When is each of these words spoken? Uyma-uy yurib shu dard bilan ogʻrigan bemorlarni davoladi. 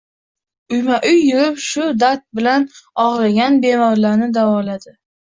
Uyma-uy 0.75 1.19
yurib 1.31 1.59
shu 1.65 1.85
dard 2.03 2.23
bilan 2.39 2.65
ogʻrigan 3.05 3.61
bemorlarni 3.67 4.31
davoladi. 4.39 4.97